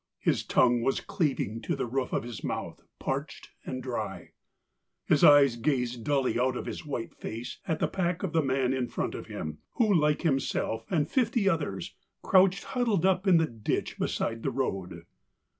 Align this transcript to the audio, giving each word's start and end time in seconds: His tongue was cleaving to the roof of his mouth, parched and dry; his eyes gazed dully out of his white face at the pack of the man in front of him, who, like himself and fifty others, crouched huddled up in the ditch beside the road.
His 0.17 0.43
tongue 0.43 0.81
was 0.81 0.99
cleaving 0.99 1.61
to 1.61 1.75
the 1.75 1.85
roof 1.85 2.11
of 2.11 2.23
his 2.23 2.43
mouth, 2.43 2.81
parched 2.97 3.51
and 3.63 3.83
dry; 3.83 4.31
his 5.05 5.23
eyes 5.23 5.55
gazed 5.57 6.03
dully 6.03 6.39
out 6.39 6.57
of 6.57 6.65
his 6.65 6.83
white 6.83 7.13
face 7.13 7.59
at 7.67 7.77
the 7.77 7.87
pack 7.87 8.23
of 8.23 8.33
the 8.33 8.41
man 8.41 8.73
in 8.73 8.87
front 8.87 9.13
of 9.13 9.27
him, 9.27 9.59
who, 9.73 9.93
like 9.93 10.23
himself 10.23 10.87
and 10.89 11.07
fifty 11.11 11.47
others, 11.47 11.93
crouched 12.23 12.63
huddled 12.63 13.05
up 13.05 13.27
in 13.27 13.37
the 13.37 13.45
ditch 13.45 13.99
beside 13.99 14.41
the 14.41 14.49
road. 14.49 15.03